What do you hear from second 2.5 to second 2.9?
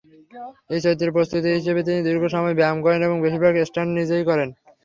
ব্যায়াম